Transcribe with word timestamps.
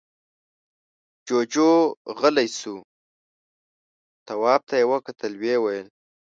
جُوجُو 1.27 1.71
غلی 2.19 2.47
شو. 2.57 2.75
تواب 4.27 4.61
ته 4.69 4.75
يې 4.79 4.85
وکتل، 4.91 5.31
ويې 5.41 5.57
ويل: 5.63 5.87